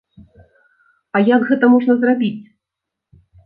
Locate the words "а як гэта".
1.15-1.65